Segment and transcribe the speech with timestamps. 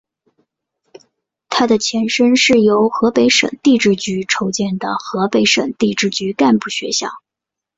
[1.47, 7.05] 他的前身是由河北省地质局筹建的河北省地质局干部学校。